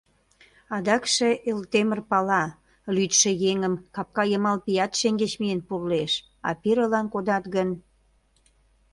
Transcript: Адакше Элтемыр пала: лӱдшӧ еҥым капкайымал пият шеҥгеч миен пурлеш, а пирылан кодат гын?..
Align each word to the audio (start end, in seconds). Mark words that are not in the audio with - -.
Адакше 0.75 1.27
Элтемыр 1.49 1.99
пала: 2.09 2.43
лӱдшӧ 2.95 3.31
еҥым 3.51 3.73
капкайымал 3.95 4.57
пият 4.65 4.91
шеҥгеч 4.99 5.33
миен 5.41 5.61
пурлеш, 5.67 6.11
а 6.47 6.49
пирылан 6.61 7.05
кодат 7.13 7.43
гын?.. 7.55 7.69